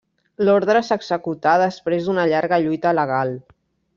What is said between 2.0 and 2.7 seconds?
d'una llarga